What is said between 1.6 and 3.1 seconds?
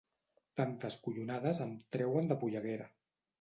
em treuen de polleguera.